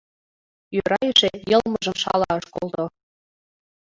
Йӧра 0.75 0.99
эше, 1.09 1.31
йылмыжым 1.51 1.95
шала 2.03 2.29
ыш 2.39 2.45
колто. 2.53 2.85